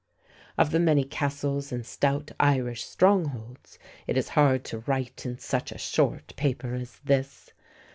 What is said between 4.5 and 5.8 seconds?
to write in such a